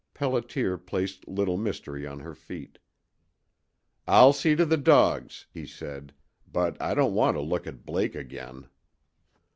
[0.15, 2.79] Pelliter placed Little Mystery on her feet.
[4.07, 6.11] "I'll see to the dogs," he said.
[6.51, 8.65] "But I don't want to look at Blake again."